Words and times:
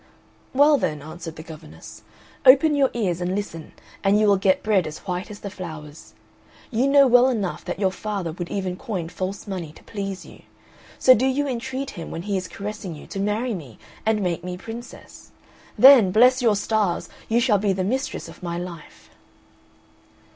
"Well, 0.51 0.79
then," 0.79 0.99
answered 1.03 1.35
the 1.35 1.43
governess, 1.43 2.01
"open 2.43 2.73
your 2.73 2.89
ears 2.95 3.21
and 3.21 3.35
listen, 3.35 3.71
and 4.03 4.19
you 4.19 4.25
will 4.25 4.35
get 4.35 4.63
bread 4.63 4.87
as 4.87 4.97
white 4.97 5.29
as 5.29 5.41
the 5.41 5.51
flowers. 5.51 6.15
You 6.71 6.87
know 6.87 7.05
well 7.05 7.29
enough 7.29 7.63
that 7.65 7.77
your 7.79 7.91
father 7.91 8.31
would 8.31 8.49
even 8.49 8.77
coin 8.77 9.09
false 9.09 9.45
money 9.45 9.71
to 9.73 9.83
please 9.83 10.25
you, 10.25 10.41
so 10.97 11.13
do 11.13 11.27
you 11.27 11.47
entreat 11.47 11.91
him 11.91 12.09
when 12.09 12.23
he 12.23 12.35
is 12.35 12.47
caressing 12.47 12.95
you 12.95 13.05
to 13.05 13.19
marry 13.19 13.53
me 13.53 13.77
and 14.03 14.23
make 14.23 14.43
me 14.43 14.57
Princess. 14.57 15.29
Then, 15.77 16.09
bless 16.09 16.41
your 16.41 16.55
stars! 16.55 17.07
you 17.29 17.39
shall 17.39 17.59
be 17.59 17.71
the 17.71 17.83
mistress 17.83 18.27
of 18.27 18.41
my 18.41 18.57
life." 18.57 19.11